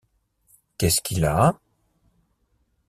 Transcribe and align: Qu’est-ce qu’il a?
Qu’est-ce 0.79 0.99
qu’il 1.01 1.25
a? 1.25 1.53